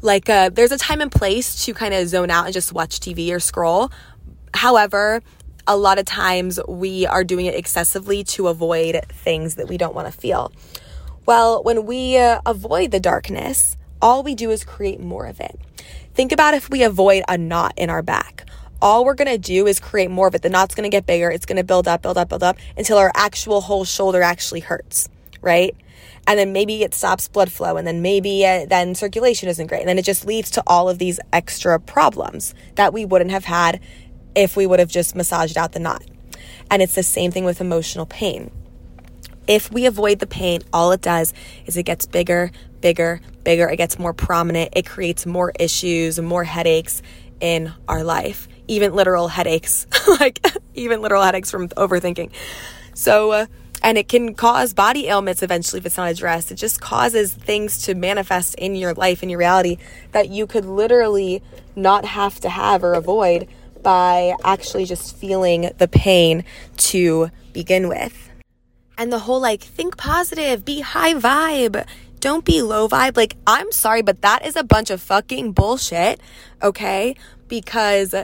Like, 0.00 0.28
uh, 0.28 0.50
there's 0.50 0.72
a 0.72 0.78
time 0.78 1.00
and 1.00 1.12
place 1.12 1.64
to 1.64 1.72
kind 1.72 1.94
of 1.94 2.08
zone 2.08 2.30
out 2.30 2.46
and 2.46 2.52
just 2.52 2.72
watch 2.72 2.98
TV 2.98 3.32
or 3.32 3.38
scroll. 3.38 3.92
However, 4.52 5.22
a 5.66 5.76
lot 5.76 5.98
of 5.98 6.04
times 6.04 6.58
we 6.66 7.06
are 7.06 7.22
doing 7.22 7.46
it 7.46 7.54
excessively 7.54 8.24
to 8.24 8.48
avoid 8.48 9.00
things 9.08 9.54
that 9.54 9.68
we 9.68 9.78
don't 9.78 9.94
want 9.94 10.12
to 10.12 10.18
feel. 10.18 10.52
Well, 11.24 11.62
when 11.62 11.86
we 11.86 12.18
uh, 12.18 12.40
avoid 12.44 12.90
the 12.90 12.98
darkness, 12.98 13.76
all 14.00 14.24
we 14.24 14.34
do 14.34 14.50
is 14.50 14.64
create 14.64 14.98
more 14.98 15.26
of 15.26 15.38
it. 15.38 15.56
Think 16.14 16.32
about 16.32 16.54
if 16.54 16.68
we 16.68 16.82
avoid 16.82 17.22
a 17.28 17.38
knot 17.38 17.74
in 17.76 17.90
our 17.90 18.02
back. 18.02 18.44
All 18.80 19.04
we're 19.04 19.14
gonna 19.14 19.38
do 19.38 19.68
is 19.68 19.78
create 19.78 20.10
more 20.10 20.26
of 20.26 20.34
it. 20.34 20.42
The 20.42 20.50
knot's 20.50 20.74
gonna 20.74 20.88
get 20.88 21.06
bigger, 21.06 21.30
it's 21.30 21.46
gonna 21.46 21.62
build 21.62 21.86
up, 21.86 22.02
build 22.02 22.18
up, 22.18 22.28
build 22.28 22.42
up 22.42 22.58
until 22.76 22.98
our 22.98 23.12
actual 23.14 23.60
whole 23.60 23.84
shoulder 23.84 24.20
actually 24.20 24.60
hurts, 24.60 25.08
right? 25.40 25.76
And 26.26 26.40
then 26.40 26.52
maybe 26.52 26.82
it 26.82 26.92
stops 26.92 27.28
blood 27.28 27.52
flow, 27.52 27.76
and 27.76 27.86
then 27.86 28.02
maybe 28.02 28.44
uh, 28.44 28.66
then 28.66 28.96
circulation 28.96 29.48
isn't 29.48 29.68
great. 29.68 29.80
And 29.80 29.88
then 29.88 29.98
it 29.98 30.04
just 30.04 30.26
leads 30.26 30.50
to 30.52 30.62
all 30.66 30.88
of 30.88 30.98
these 30.98 31.20
extra 31.32 31.78
problems 31.78 32.52
that 32.74 32.92
we 32.92 33.04
wouldn't 33.04 33.30
have 33.30 33.44
had 33.44 33.80
if 34.34 34.56
we 34.56 34.66
would 34.66 34.80
have 34.80 34.90
just 34.90 35.14
massaged 35.14 35.56
out 35.56 35.70
the 35.70 35.78
knot. 35.78 36.02
And 36.68 36.82
it's 36.82 36.96
the 36.96 37.04
same 37.04 37.30
thing 37.30 37.44
with 37.44 37.60
emotional 37.60 38.06
pain. 38.06 38.50
If 39.46 39.72
we 39.72 39.86
avoid 39.86 40.18
the 40.18 40.26
pain, 40.26 40.62
all 40.72 40.92
it 40.92 41.00
does 41.00 41.34
is 41.66 41.76
it 41.76 41.82
gets 41.82 42.06
bigger, 42.06 42.50
bigger, 42.80 43.20
bigger. 43.44 43.68
It 43.68 43.76
gets 43.76 43.98
more 43.98 44.12
prominent. 44.12 44.70
It 44.74 44.86
creates 44.86 45.26
more 45.26 45.52
issues, 45.58 46.20
more 46.20 46.44
headaches 46.44 47.02
in 47.40 47.72
our 47.88 48.04
life, 48.04 48.48
even 48.68 48.94
literal 48.94 49.28
headaches, 49.28 49.86
like 50.20 50.40
even 50.74 51.02
literal 51.02 51.22
headaches 51.22 51.50
from 51.50 51.68
overthinking. 51.70 52.30
So, 52.94 53.32
uh, 53.32 53.46
and 53.82 53.98
it 53.98 54.08
can 54.08 54.34
cause 54.34 54.74
body 54.74 55.08
ailments 55.08 55.42
eventually 55.42 55.80
if 55.80 55.86
it's 55.86 55.96
not 55.96 56.10
addressed. 56.10 56.52
It 56.52 56.54
just 56.54 56.80
causes 56.80 57.34
things 57.34 57.82
to 57.86 57.94
manifest 57.94 58.54
in 58.54 58.76
your 58.76 58.94
life, 58.94 59.24
in 59.24 59.28
your 59.28 59.40
reality, 59.40 59.78
that 60.12 60.28
you 60.28 60.46
could 60.46 60.64
literally 60.64 61.42
not 61.74 62.04
have 62.04 62.38
to 62.40 62.48
have 62.48 62.84
or 62.84 62.94
avoid 62.94 63.48
by 63.82 64.36
actually 64.44 64.84
just 64.84 65.16
feeling 65.16 65.70
the 65.78 65.88
pain 65.88 66.44
to 66.76 67.30
begin 67.52 67.88
with. 67.88 68.30
And 68.98 69.12
the 69.12 69.20
whole 69.20 69.40
like, 69.40 69.62
think 69.62 69.96
positive, 69.96 70.64
be 70.64 70.80
high 70.80 71.14
vibe, 71.14 71.86
don't 72.20 72.44
be 72.44 72.62
low 72.62 72.88
vibe. 72.88 73.16
Like, 73.16 73.36
I'm 73.46 73.72
sorry, 73.72 74.02
but 74.02 74.22
that 74.22 74.46
is 74.46 74.56
a 74.56 74.62
bunch 74.62 74.90
of 74.90 75.02
fucking 75.02 75.52
bullshit, 75.52 76.20
okay? 76.62 77.16
Because 77.48 78.14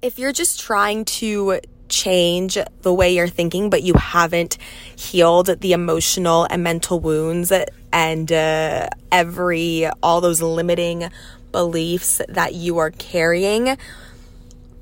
if 0.00 0.18
you're 0.18 0.32
just 0.32 0.60
trying 0.60 1.04
to 1.04 1.60
change 1.88 2.58
the 2.82 2.92
way 2.92 3.14
you're 3.14 3.28
thinking, 3.28 3.70
but 3.70 3.82
you 3.82 3.94
haven't 3.94 4.58
healed 4.96 5.60
the 5.60 5.72
emotional 5.72 6.46
and 6.50 6.62
mental 6.62 6.98
wounds 6.98 7.52
and 7.92 8.32
uh, 8.32 8.88
every, 9.12 9.86
all 10.02 10.20
those 10.20 10.42
limiting 10.42 11.08
beliefs 11.52 12.20
that 12.28 12.54
you 12.54 12.78
are 12.78 12.90
carrying, 12.90 13.76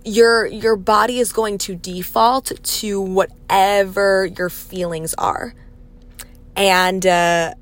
your 0.04 0.46
your 0.46 0.76
body 0.76 1.18
is 1.18 1.32
going 1.32 1.58
to 1.58 1.74
default 1.74 2.52
to 2.62 3.00
whatever 3.00 4.26
your 4.26 4.50
feelings 4.50 5.14
are. 5.14 5.54
And 6.56 7.06
uh, 7.06 7.54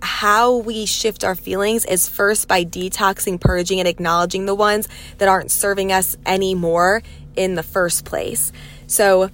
how 0.00 0.58
we 0.58 0.86
shift 0.86 1.24
our 1.24 1.34
feelings 1.34 1.84
is 1.84 2.08
first 2.08 2.48
by 2.48 2.64
detoxing, 2.64 3.40
purging, 3.40 3.80
and 3.80 3.88
acknowledging 3.88 4.46
the 4.46 4.54
ones 4.54 4.88
that 5.18 5.28
aren't 5.28 5.50
serving 5.50 5.92
us 5.92 6.16
anymore 6.24 7.02
in 7.36 7.54
the 7.54 7.62
first 7.62 8.04
place. 8.04 8.52
So 8.86 9.30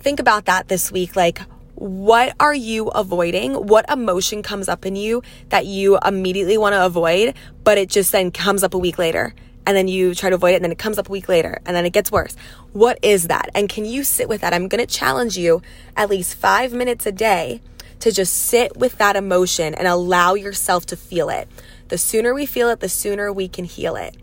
think 0.00 0.20
about 0.20 0.46
that 0.46 0.68
this 0.68 0.90
week. 0.90 1.14
Like, 1.14 1.40
what 1.74 2.34
are 2.40 2.54
you 2.54 2.88
avoiding? 2.88 3.54
What 3.54 3.88
emotion 3.88 4.42
comes 4.42 4.68
up 4.68 4.84
in 4.84 4.96
you 4.96 5.22
that 5.50 5.66
you 5.66 5.98
immediately 6.04 6.58
want 6.58 6.72
to 6.72 6.84
avoid, 6.84 7.34
but 7.62 7.78
it 7.78 7.88
just 7.88 8.10
then 8.10 8.32
comes 8.32 8.64
up 8.64 8.74
a 8.74 8.78
week 8.78 8.98
later? 8.98 9.34
And 9.68 9.76
then 9.76 9.86
you 9.86 10.14
try 10.14 10.30
to 10.30 10.36
avoid 10.36 10.52
it, 10.52 10.56
and 10.56 10.64
then 10.64 10.72
it 10.72 10.78
comes 10.78 10.96
up 10.96 11.10
a 11.10 11.12
week 11.12 11.28
later, 11.28 11.60
and 11.66 11.76
then 11.76 11.84
it 11.84 11.92
gets 11.92 12.10
worse. 12.10 12.34
What 12.72 12.98
is 13.02 13.28
that? 13.28 13.50
And 13.54 13.68
can 13.68 13.84
you 13.84 14.02
sit 14.02 14.26
with 14.26 14.40
that? 14.40 14.54
I'm 14.54 14.66
going 14.66 14.80
to 14.80 14.86
challenge 14.86 15.36
you 15.36 15.60
at 15.94 16.08
least 16.08 16.36
five 16.36 16.72
minutes 16.72 17.04
a 17.04 17.12
day 17.12 17.60
to 18.00 18.10
just 18.10 18.32
sit 18.32 18.78
with 18.78 18.96
that 18.96 19.14
emotion 19.14 19.74
and 19.74 19.86
allow 19.86 20.32
yourself 20.32 20.86
to 20.86 20.96
feel 20.96 21.28
it. 21.28 21.48
The 21.88 21.98
sooner 21.98 22.32
we 22.32 22.46
feel 22.46 22.70
it, 22.70 22.80
the 22.80 22.88
sooner 22.88 23.30
we 23.30 23.46
can 23.46 23.66
heal 23.66 23.94
it. 23.94 24.16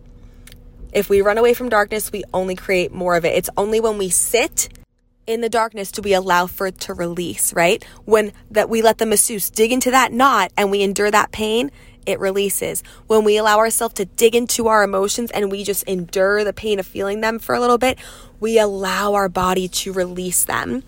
If 0.92 1.10
we 1.12 1.22
run 1.22 1.38
away 1.38 1.54
from 1.54 1.70
darkness, 1.70 2.12
we 2.12 2.24
only 2.34 2.56
create 2.56 2.92
more 2.92 3.16
of 3.16 3.24
it. 3.24 3.36
It's 3.36 3.52
only 3.56 3.80
when 3.80 4.00
we 4.00 4.10
sit 4.10 4.70
in 5.28 5.42
the 5.42 5.50
darkness 5.50 5.92
do 5.92 6.02
we 6.02 6.14
allow 6.14 6.48
for 6.48 6.68
it 6.68 6.80
to 6.82 6.94
release, 6.94 7.54
right? 7.54 7.84
When 8.06 8.32
that 8.52 8.70
we 8.70 8.82
let 8.82 8.98
the 8.98 9.06
masseuse 9.06 9.50
dig 9.50 9.72
into 9.72 9.92
that 9.92 10.12
knot 10.12 10.52
and 10.58 10.72
we 10.72 10.84
endure 10.84 11.12
that 11.12 11.32
pain, 11.32 11.72
it 12.06 12.20
releases. 12.20 12.84
When 13.08 13.24
we 13.24 13.38
allow 13.38 13.58
ourselves 13.58 13.96
to 13.96 14.06
dig 14.06 14.36
into 14.36 14.68
our 14.68 14.84
emotions 14.84 15.32
and 15.32 15.52
we 15.52 15.64
just 15.64 15.84
endure 15.84 16.44
the 16.44 16.54
pain 16.54 16.80
of 16.80 16.86
feeling 16.86 17.22
them 17.22 17.40
for 17.40 17.56
a 17.56 17.60
little 17.60 17.78
bit, 17.78 17.98
we 18.40 18.60
allow 18.60 19.14
our 19.14 19.30
body 19.30 19.68
to 19.68 19.92
release 19.92 20.44
them. 20.44 20.84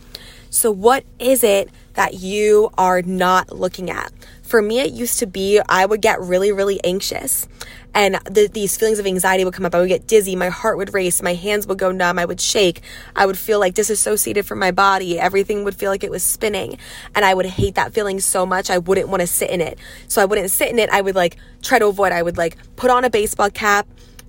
So, 0.49 0.71
what 0.71 1.03
is 1.19 1.43
it 1.43 1.69
that 1.97 2.15
you 2.15 2.69
are 2.77 3.01
not 3.01 3.51
looking 3.51 3.91
at? 3.91 4.11
For 4.41 4.61
me, 4.61 4.79
it 4.79 4.93
used 4.93 5.19
to 5.19 5.27
be 5.27 5.59
I 5.67 5.85
would 5.85 6.01
get 6.01 6.21
really, 6.21 6.53
really 6.53 6.81
anxious 6.83 7.47
and 7.97 8.19
the, 8.29 8.47
these 8.47 8.77
feelings 8.77 8.99
of 8.99 9.07
anxiety 9.07 9.43
would 9.43 9.55
come 9.55 9.65
up. 9.65 9.73
I 9.73 9.79
would 9.79 9.89
get 9.89 10.05
dizzy, 10.05 10.35
my 10.35 10.49
heart 10.49 10.77
would 10.77 10.93
race, 10.93 11.23
my 11.23 11.33
hands 11.33 11.65
would 11.65 11.79
go 11.79 11.91
numb, 11.91 12.19
I 12.19 12.25
would 12.25 12.39
shake, 12.39 12.81
I 13.15 13.25
would 13.25 13.39
feel 13.39 13.59
like 13.59 13.73
disassociated 13.73 14.45
from 14.45 14.59
my 14.59 14.69
body, 14.69 15.19
everything 15.19 15.63
would 15.63 15.73
feel 15.73 15.89
like 15.89 16.03
it 16.03 16.11
was 16.11 16.21
spinning, 16.21 16.77
and 17.15 17.25
I 17.25 17.33
would 17.33 17.47
hate 17.47 17.73
that 17.73 17.93
feeling 17.93 18.19
so 18.19 18.45
much 18.45 18.69
I 18.69 18.77
wouldn't 18.77 19.09
want 19.09 19.21
to 19.21 19.27
sit 19.27 19.49
in 19.49 19.61
it. 19.61 19.79
So 20.07 20.21
I 20.21 20.25
wouldn't 20.25 20.51
sit 20.51 20.69
in 20.69 20.77
it, 20.77 20.91
I 20.91 21.01
would 21.01 21.15
like 21.15 21.37
try 21.63 21.79
to 21.79 21.87
avoid. 21.87 22.11
I 22.11 22.21
would 22.21 22.37
like 22.37 22.57
put 22.75 22.91
on 22.91 23.03
a 23.03 23.09
baseball 23.09 23.49
cap, 23.49 23.87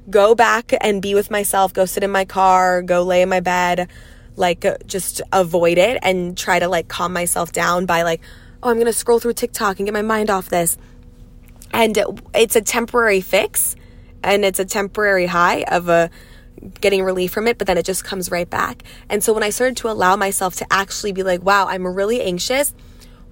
go 0.09 0.35
back 0.35 0.73
and 0.81 1.03
be 1.03 1.15
with 1.15 1.31
myself, 1.31 1.75
go 1.75 1.85
sit 1.85 2.03
in 2.03 2.11
my 2.11 2.25
car, 2.25 2.81
go 2.81 3.03
lay 3.03 3.21
in 3.21 3.29
my 3.29 3.41
bed, 3.41 3.91
like 4.39 4.65
uh, 4.65 4.77
just 4.87 5.21
avoid 5.33 5.79
it 5.79 5.99
and 6.03 6.37
try 6.37 6.59
to 6.59 6.69
like 6.69 6.89
calm 6.89 7.13
myself 7.13 7.53
down 7.53 7.87
by 7.87 8.03
like 8.03 8.21
oh, 8.63 8.71
I'm 8.71 8.77
going 8.77 8.87
to 8.87 8.93
scroll 8.93 9.21
through 9.21 9.35
TikTok 9.35 9.79
and 9.79 9.87
get 9.87 9.93
my 9.93 10.03
mind 10.03 10.31
off 10.31 10.49
this. 10.49 10.79
And 11.73 11.99
it's 12.35 12.57
a 12.57 12.61
temporary 12.61 13.21
fix 13.21 13.77
and 14.23 14.45
it's 14.45 14.59
a 14.59 14.65
temporary 14.65 15.27
high 15.27 15.63
of 15.63 15.89
a 15.89 16.11
getting 16.81 17.05
relief 17.05 17.31
from 17.31 17.47
it, 17.47 17.57
but 17.57 17.67
then 17.67 17.79
it 17.79 17.85
just 17.85 18.05
comes 18.05 18.31
right 18.31 18.49
back. 18.49 18.83
And 19.09 19.23
so 19.23 19.33
when 19.33 19.43
I 19.43 19.51
started 19.51 19.77
to 19.79 19.91
allow 19.91 20.17
myself 20.17 20.57
to 20.57 20.67
actually 20.73 21.13
be 21.13 21.23
like, 21.23 21.43
wow, 21.43 21.67
I'm 21.69 21.87
really 21.87 22.21
anxious. 22.21 22.75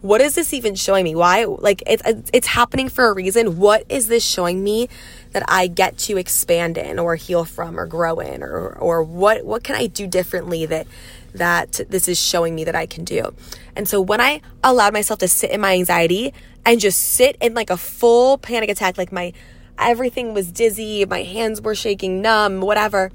What 0.07 0.21
is 0.21 0.37
this 0.37 0.55
even 0.55 0.77
showing 0.77 1.05
me? 1.05 1.15
Why? 1.15 1.45
Like 1.45 1.83
it's 1.87 2.31
it's 2.33 2.47
happening 2.47 2.89
for 2.89 3.09
a 3.09 3.13
reason. 3.13 3.59
What 3.59 3.85
is 3.89 4.07
this 4.07 4.25
showing 4.25 4.63
me 4.63 4.89
that 5.33 5.43
I 5.49 5.67
get 5.67 5.99
to 5.99 6.17
expand 6.17 6.79
in 6.79 6.99
or 6.99 7.17
heal 7.17 7.45
from 7.45 7.79
or 7.79 7.87
grow 7.87 8.21
in 8.21 8.43
or 8.43 8.71
or 8.79 9.03
what 9.03 9.45
what 9.45 9.65
can 9.65 9.75
I 9.75 9.89
do 9.89 10.07
differently 10.07 10.65
that 10.67 10.87
that 11.35 11.81
this 11.89 12.09
is 12.09 12.19
showing 12.19 12.55
me 12.55 12.65
that 12.65 12.75
I 12.75 12.87
can 12.87 13.05
do. 13.05 13.35
And 13.75 13.89
so 13.89 14.01
when 14.01 14.21
I 14.21 14.41
allowed 14.65 14.93
myself 14.93 15.19
to 15.21 15.29
sit 15.29 15.51
in 15.51 15.61
my 15.61 15.75
anxiety 15.75 16.33
and 16.65 16.81
just 16.81 17.01
sit 17.01 17.37
in 17.41 17.55
like 17.55 17.71
a 17.71 17.77
full 17.77 18.39
panic 18.39 18.71
attack, 18.71 18.97
like 18.97 19.13
my 19.13 19.33
everything 19.79 20.35
was 20.35 20.51
dizzy, 20.51 21.05
my 21.05 21.23
hands 21.23 21.61
were 21.61 21.75
shaking, 21.75 22.23
numb, 22.23 22.61
whatever. 22.61 23.11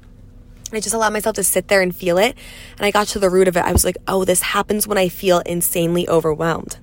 I 0.72 0.80
just 0.80 0.94
allowed 0.94 1.12
myself 1.12 1.36
to 1.36 1.44
sit 1.44 1.68
there 1.68 1.82
and 1.82 1.94
feel 1.94 2.18
it. 2.18 2.36
And 2.76 2.86
I 2.86 2.90
got 2.90 3.08
to 3.08 3.18
the 3.18 3.30
root 3.30 3.48
of 3.48 3.56
it. 3.56 3.64
I 3.64 3.72
was 3.72 3.84
like, 3.84 3.96
oh, 4.08 4.24
this 4.24 4.42
happens 4.42 4.86
when 4.86 4.98
I 4.98 5.08
feel 5.08 5.40
insanely 5.40 6.08
overwhelmed. 6.08 6.78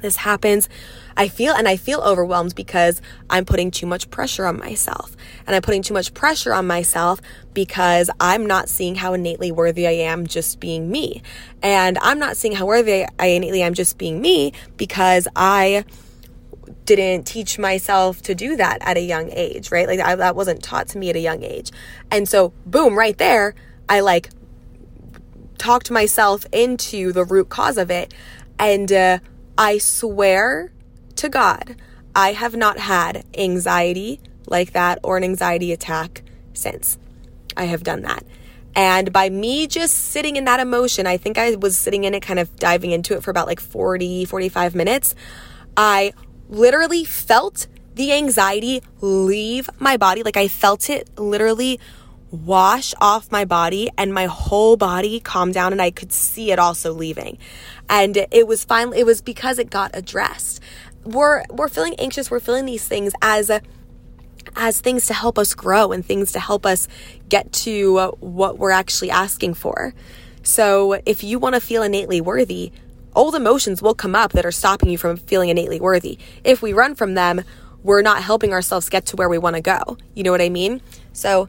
This 0.00 0.16
happens 0.16 0.68
I 1.16 1.28
feel, 1.28 1.54
and 1.54 1.68
I 1.68 1.76
feel 1.76 2.00
overwhelmed 2.00 2.54
because 2.54 3.00
I'm 3.30 3.44
putting 3.44 3.70
too 3.70 3.86
much 3.86 4.10
pressure 4.10 4.46
on 4.46 4.58
myself. 4.58 5.16
And 5.46 5.54
I'm 5.54 5.62
putting 5.62 5.82
too 5.82 5.94
much 5.94 6.12
pressure 6.12 6.52
on 6.52 6.66
myself 6.66 7.20
because 7.52 8.10
I'm 8.18 8.46
not 8.46 8.68
seeing 8.68 8.96
how 8.96 9.14
innately 9.14 9.52
worthy 9.52 9.86
I 9.86 9.92
am 9.92 10.26
just 10.26 10.58
being 10.58 10.90
me. 10.90 11.22
And 11.62 11.98
I'm 11.98 12.18
not 12.18 12.36
seeing 12.36 12.54
how 12.54 12.66
worthy 12.66 13.06
I 13.18 13.26
innately 13.26 13.62
am 13.62 13.74
just 13.74 13.96
being 13.96 14.20
me 14.20 14.52
because 14.76 15.28
I 15.36 15.84
didn't 16.84 17.24
teach 17.24 17.58
myself 17.58 18.20
to 18.22 18.34
do 18.34 18.56
that 18.56 18.78
at 18.82 18.96
a 18.96 19.00
young 19.00 19.30
age, 19.32 19.70
right? 19.70 19.86
Like 19.86 20.00
I, 20.00 20.14
that 20.16 20.36
wasn't 20.36 20.62
taught 20.62 20.88
to 20.88 20.98
me 20.98 21.10
at 21.10 21.16
a 21.16 21.20
young 21.20 21.42
age. 21.42 21.70
And 22.10 22.28
so, 22.28 22.52
boom, 22.66 22.96
right 22.96 23.16
there, 23.16 23.54
I 23.88 24.00
like 24.00 24.30
talked 25.58 25.90
myself 25.90 26.46
into 26.52 27.12
the 27.12 27.24
root 27.24 27.48
cause 27.48 27.78
of 27.78 27.90
it. 27.90 28.12
And 28.58 28.92
uh, 28.92 29.18
I 29.56 29.78
swear 29.78 30.72
to 31.16 31.28
God, 31.28 31.76
I 32.14 32.32
have 32.32 32.54
not 32.54 32.78
had 32.78 33.24
anxiety 33.36 34.20
like 34.46 34.72
that 34.72 34.98
or 35.02 35.16
an 35.16 35.24
anxiety 35.24 35.72
attack 35.72 36.22
since 36.52 36.98
I 37.56 37.64
have 37.64 37.82
done 37.82 38.02
that. 38.02 38.24
And 38.76 39.12
by 39.12 39.30
me 39.30 39.66
just 39.66 39.94
sitting 39.94 40.36
in 40.36 40.44
that 40.46 40.60
emotion, 40.60 41.06
I 41.06 41.16
think 41.16 41.38
I 41.38 41.54
was 41.54 41.76
sitting 41.76 42.04
in 42.04 42.14
it, 42.14 42.20
kind 42.20 42.40
of 42.40 42.54
diving 42.56 42.90
into 42.90 43.14
it 43.14 43.22
for 43.22 43.30
about 43.30 43.46
like 43.46 43.60
40, 43.60 44.24
45 44.24 44.74
minutes. 44.74 45.14
I 45.76 46.12
literally 46.48 47.04
felt 47.04 47.66
the 47.94 48.12
anxiety 48.12 48.82
leave 49.00 49.68
my 49.78 49.96
body. 49.96 50.22
Like 50.22 50.36
I 50.36 50.48
felt 50.48 50.90
it 50.90 51.08
literally 51.18 51.78
wash 52.30 52.94
off 53.00 53.30
my 53.30 53.44
body 53.44 53.88
and 53.96 54.12
my 54.12 54.26
whole 54.26 54.76
body 54.76 55.20
calmed 55.20 55.54
down 55.54 55.72
and 55.72 55.80
I 55.80 55.92
could 55.92 56.12
see 56.12 56.50
it 56.50 56.58
also 56.58 56.92
leaving. 56.92 57.38
And 57.88 58.26
it 58.30 58.48
was 58.48 58.64
finally, 58.64 58.98
it 58.98 59.06
was 59.06 59.22
because 59.22 59.58
it 59.58 59.70
got 59.70 59.92
addressed 59.94 60.60
we're 61.04 61.44
we're 61.50 61.68
feeling 61.68 61.94
anxious 61.98 62.30
we're 62.30 62.40
feeling 62.40 62.66
these 62.66 62.86
things 62.86 63.12
as 63.22 63.50
as 64.56 64.80
things 64.80 65.06
to 65.06 65.14
help 65.14 65.38
us 65.38 65.54
grow 65.54 65.92
and 65.92 66.04
things 66.04 66.32
to 66.32 66.40
help 66.40 66.64
us 66.66 66.88
get 67.28 67.52
to 67.52 68.10
what 68.20 68.58
we're 68.58 68.70
actually 68.70 69.10
asking 69.10 69.54
for 69.54 69.94
so 70.42 71.00
if 71.06 71.22
you 71.22 71.38
want 71.38 71.54
to 71.54 71.60
feel 71.60 71.82
innately 71.82 72.20
worthy 72.20 72.72
old 73.14 73.34
emotions 73.34 73.80
will 73.80 73.94
come 73.94 74.14
up 74.14 74.32
that 74.32 74.44
are 74.46 74.52
stopping 74.52 74.88
you 74.88 74.98
from 74.98 75.16
feeling 75.16 75.48
innately 75.48 75.80
worthy 75.80 76.18
if 76.42 76.62
we 76.62 76.72
run 76.72 76.94
from 76.94 77.14
them 77.14 77.42
we're 77.82 78.02
not 78.02 78.22
helping 78.22 78.52
ourselves 78.52 78.88
get 78.88 79.06
to 79.06 79.16
where 79.16 79.28
we 79.28 79.38
want 79.38 79.56
to 79.56 79.62
go 79.62 79.96
you 80.14 80.22
know 80.22 80.30
what 80.30 80.40
i 80.40 80.48
mean 80.48 80.80
so 81.12 81.48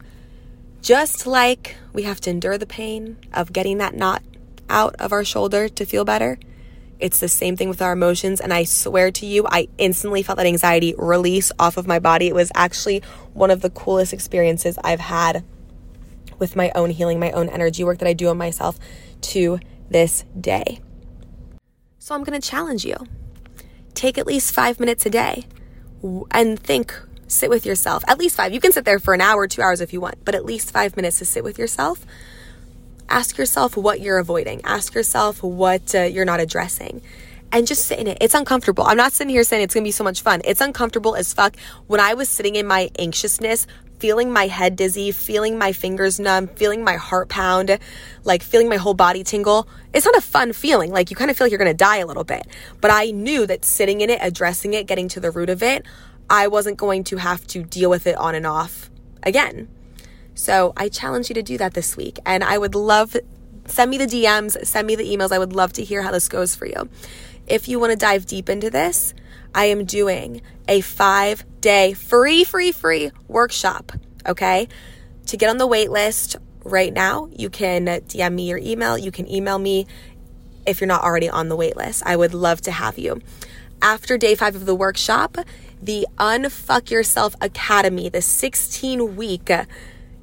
just 0.82 1.26
like 1.26 1.76
we 1.92 2.02
have 2.02 2.20
to 2.20 2.30
endure 2.30 2.58
the 2.58 2.66
pain 2.66 3.16
of 3.32 3.52
getting 3.52 3.78
that 3.78 3.94
knot 3.94 4.22
out 4.68 4.94
of 4.98 5.12
our 5.12 5.24
shoulder 5.24 5.68
to 5.68 5.84
feel 5.84 6.04
better 6.04 6.38
It's 6.98 7.20
the 7.20 7.28
same 7.28 7.56
thing 7.56 7.68
with 7.68 7.82
our 7.82 7.92
emotions. 7.92 8.40
And 8.40 8.52
I 8.52 8.64
swear 8.64 9.10
to 9.12 9.26
you, 9.26 9.46
I 9.46 9.68
instantly 9.76 10.22
felt 10.22 10.38
that 10.38 10.46
anxiety 10.46 10.94
release 10.96 11.52
off 11.58 11.76
of 11.76 11.86
my 11.86 11.98
body. 11.98 12.28
It 12.28 12.34
was 12.34 12.50
actually 12.54 13.02
one 13.34 13.50
of 13.50 13.60
the 13.60 13.70
coolest 13.70 14.12
experiences 14.12 14.78
I've 14.82 15.00
had 15.00 15.44
with 16.38 16.56
my 16.56 16.72
own 16.74 16.90
healing, 16.90 17.20
my 17.20 17.32
own 17.32 17.48
energy 17.48 17.84
work 17.84 17.98
that 17.98 18.08
I 18.08 18.12
do 18.14 18.28
on 18.28 18.38
myself 18.38 18.78
to 19.32 19.58
this 19.90 20.24
day. 20.40 20.80
So 22.06 22.14
I'm 22.14 22.22
going 22.22 22.40
to 22.40 22.48
challenge 22.48 22.84
you. 22.84 22.94
Take 23.94 24.16
at 24.16 24.28
least 24.28 24.54
five 24.54 24.78
minutes 24.78 25.04
a 25.06 25.10
day 25.10 25.44
and 26.30 26.56
think, 26.56 26.96
sit 27.26 27.50
with 27.50 27.66
yourself. 27.66 28.04
At 28.06 28.20
least 28.20 28.36
five. 28.36 28.52
You 28.52 28.60
can 28.60 28.70
sit 28.70 28.84
there 28.84 29.00
for 29.00 29.12
an 29.12 29.20
hour, 29.20 29.48
two 29.48 29.60
hours 29.60 29.80
if 29.80 29.92
you 29.92 30.00
want, 30.00 30.24
but 30.24 30.36
at 30.36 30.44
least 30.44 30.70
five 30.70 30.94
minutes 30.94 31.18
to 31.18 31.24
sit 31.24 31.42
with 31.42 31.58
yourself. 31.58 32.06
Ask 33.08 33.38
yourself 33.38 33.76
what 33.76 33.98
you're 33.98 34.18
avoiding. 34.18 34.60
Ask 34.64 34.94
yourself 34.94 35.42
what 35.42 35.96
uh, 35.96 36.02
you're 36.02 36.24
not 36.24 36.38
addressing 36.38 37.02
and 37.50 37.66
just 37.66 37.86
sit 37.86 37.98
in 37.98 38.06
it. 38.06 38.18
It's 38.20 38.34
uncomfortable. 38.34 38.84
I'm 38.84 38.96
not 38.96 39.12
sitting 39.12 39.32
here 39.32 39.42
saying 39.42 39.64
it's 39.64 39.74
to 39.74 39.80
be 39.80 39.90
so 39.90 40.04
much 40.04 40.22
fun. 40.22 40.42
It's 40.44 40.60
uncomfortable 40.60 41.16
as 41.16 41.34
fuck. 41.34 41.56
When 41.88 41.98
I 41.98 42.14
was 42.14 42.28
sitting 42.28 42.54
in 42.54 42.68
my 42.68 42.88
anxiousness, 43.00 43.66
feeling 43.98 44.32
my 44.32 44.46
head 44.46 44.76
dizzy, 44.76 45.10
feeling 45.12 45.58
my 45.58 45.72
fingers 45.72 46.20
numb, 46.20 46.48
feeling 46.48 46.84
my 46.84 46.96
heart 46.96 47.28
pound, 47.28 47.78
like 48.24 48.42
feeling 48.42 48.68
my 48.68 48.76
whole 48.76 48.94
body 48.94 49.24
tingle. 49.24 49.68
It's 49.94 50.04
not 50.04 50.16
a 50.16 50.20
fun 50.20 50.52
feeling. 50.52 50.90
Like 50.90 51.10
you 51.10 51.16
kind 51.16 51.30
of 51.30 51.36
feel 51.36 51.46
like 51.46 51.50
you're 51.52 51.58
going 51.58 51.70
to 51.70 51.74
die 51.74 51.98
a 51.98 52.06
little 52.06 52.24
bit. 52.24 52.46
But 52.80 52.90
I 52.90 53.10
knew 53.10 53.46
that 53.46 53.64
sitting 53.64 54.00
in 54.00 54.10
it, 54.10 54.18
addressing 54.22 54.74
it, 54.74 54.86
getting 54.86 55.08
to 55.08 55.20
the 55.20 55.30
root 55.30 55.48
of 55.48 55.62
it, 55.62 55.84
I 56.28 56.48
wasn't 56.48 56.76
going 56.76 57.04
to 57.04 57.16
have 57.16 57.46
to 57.48 57.62
deal 57.62 57.88
with 57.88 58.06
it 58.06 58.16
on 58.16 58.34
and 58.34 58.46
off 58.46 58.90
again. 59.22 59.68
So 60.34 60.72
I 60.76 60.88
challenge 60.88 61.30
you 61.30 61.34
to 61.34 61.42
do 61.42 61.56
that 61.58 61.74
this 61.74 61.96
week. 61.96 62.18
And 62.26 62.44
I 62.44 62.58
would 62.58 62.74
love, 62.74 63.16
send 63.66 63.90
me 63.90 63.98
the 63.98 64.06
DMs, 64.06 64.64
send 64.66 64.86
me 64.86 64.94
the 64.94 65.04
emails. 65.04 65.32
I 65.32 65.38
would 65.38 65.54
love 65.54 65.72
to 65.74 65.84
hear 65.84 66.02
how 66.02 66.10
this 66.10 66.28
goes 66.28 66.54
for 66.54 66.66
you. 66.66 66.88
If 67.46 67.68
you 67.68 67.78
want 67.78 67.92
to 67.92 67.96
dive 67.96 68.26
deep 68.26 68.48
into 68.48 68.70
this, 68.70 69.14
I 69.54 69.66
am 69.66 69.84
doing 69.84 70.42
a 70.68 70.80
five 70.80 71.44
day 71.60 71.92
free, 71.92 72.44
free, 72.44 72.72
free 72.72 73.10
workshop. 73.28 73.92
Okay. 74.26 74.68
To 75.26 75.36
get 75.36 75.50
on 75.50 75.58
the 75.58 75.66
wait 75.66 75.90
list 75.90 76.36
right 76.64 76.92
now, 76.92 77.28
you 77.32 77.50
can 77.50 77.86
DM 77.86 78.34
me 78.34 78.48
your 78.48 78.58
email. 78.58 78.96
You 78.96 79.10
can 79.10 79.30
email 79.30 79.58
me 79.58 79.86
if 80.66 80.80
you're 80.80 80.88
not 80.88 81.02
already 81.02 81.28
on 81.28 81.48
the 81.48 81.56
wait 81.56 81.76
list. 81.76 82.02
I 82.06 82.16
would 82.16 82.34
love 82.34 82.60
to 82.62 82.70
have 82.70 82.98
you. 82.98 83.20
After 83.82 84.16
day 84.16 84.34
five 84.34 84.54
of 84.54 84.66
the 84.66 84.74
workshop, 84.74 85.36
the 85.82 86.06
Unfuck 86.18 86.90
Yourself 86.90 87.34
Academy, 87.40 88.08
the 88.08 88.22
16 88.22 89.16
week 89.16 89.50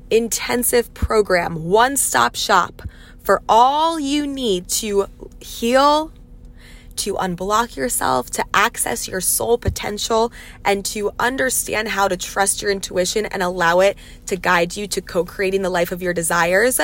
intensive 0.10 0.94
program, 0.94 1.66
one 1.66 1.98
stop 1.98 2.36
shop 2.36 2.82
for 3.24 3.42
all 3.48 4.00
you 4.00 4.28
need 4.28 4.68
to 4.68 5.08
heal 5.40 6.12
to 6.98 7.16
unblock 7.16 7.76
yourself, 7.76 8.30
to 8.32 8.46
access 8.54 9.08
your 9.08 9.22
soul 9.22 9.58
potential, 9.58 10.32
and 10.64 10.86
to 10.86 11.12
understand 11.20 11.90
how 11.90 12.08
to 12.08 12.18
trust 12.18 12.62
your 12.62 12.72
intuition 12.72 13.26
and 13.28 13.44
allow 13.44 13.80
it 13.80 13.98
to 14.28 14.36
guide 14.36 14.76
you 14.76 14.88
to 14.88 15.02
co 15.02 15.26
creating 15.26 15.62
the 15.62 15.70
life 15.70 15.92
of 15.92 16.02
your 16.02 16.14
desires 16.14 16.80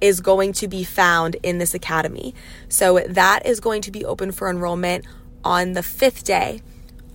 is 0.00 0.20
going 0.20 0.52
to 0.52 0.68
be 0.68 0.84
found 0.84 1.36
in 1.42 1.58
this 1.58 1.74
academy. 1.74 2.34
So 2.68 3.00
that 3.08 3.44
is 3.46 3.60
going 3.60 3.82
to 3.82 3.90
be 3.90 4.04
open 4.04 4.32
for 4.32 4.48
enrollment 4.48 5.04
on 5.44 5.72
the 5.72 5.82
fifth 5.82 6.24
day 6.24 6.62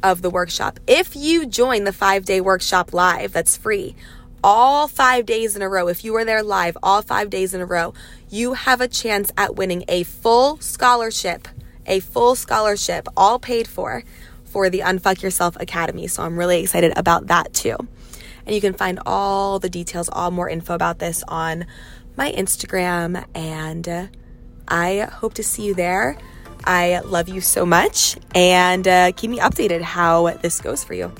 of 0.01 0.21
the 0.21 0.29
workshop. 0.29 0.79
If 0.85 1.15
you 1.15 1.45
join 1.45 1.85
the 1.85 1.93
five 1.93 2.25
day 2.25 2.41
workshop 2.41 2.93
live, 2.93 3.31
that's 3.31 3.55
free. 3.55 3.95
All 4.43 4.89
five 4.89 5.25
days 5.25 5.55
in 5.55 5.61
a 5.61 5.69
row, 5.69 5.87
if 5.87 6.03
you 6.03 6.13
are 6.15 6.25
there 6.25 6.43
live 6.43 6.77
all 6.83 7.01
five 7.01 7.29
days 7.29 7.53
in 7.53 7.61
a 7.61 7.65
row, 7.65 7.93
you 8.29 8.53
have 8.53 8.81
a 8.81 8.89
chance 8.89 9.31
at 9.37 9.55
winning 9.55 9.85
a 9.87 10.03
full 10.03 10.59
scholarship 10.59 11.47
a 11.85 11.99
full 11.99 12.35
scholarship, 12.35 13.07
all 13.15 13.39
paid 13.39 13.67
for, 13.67 14.03
for 14.45 14.69
the 14.69 14.79
Unfuck 14.79 15.21
Yourself 15.21 15.55
Academy. 15.59 16.07
So 16.07 16.23
I'm 16.23 16.37
really 16.37 16.61
excited 16.61 16.93
about 16.95 17.27
that 17.27 17.53
too. 17.53 17.75
And 18.45 18.53
you 18.53 18.61
can 18.61 18.73
find 18.73 18.99
all 19.05 19.59
the 19.59 19.69
details, 19.69 20.09
all 20.09 20.31
more 20.31 20.49
info 20.49 20.73
about 20.73 20.99
this 20.99 21.23
on 21.27 21.65
my 22.17 22.31
Instagram. 22.31 23.25
And 23.33 23.87
uh, 23.87 24.07
I 24.67 25.07
hope 25.11 25.33
to 25.35 25.43
see 25.43 25.63
you 25.63 25.73
there. 25.73 26.17
I 26.65 26.99
love 26.99 27.27
you 27.27 27.41
so 27.41 27.65
much 27.65 28.17
and 28.33 28.87
uh, 28.87 29.11
keep 29.11 29.29
me 29.29 29.39
updated 29.39 29.81
how 29.81 30.29
this 30.29 30.61
goes 30.61 30.83
for 30.83 30.93
you. 30.93 31.11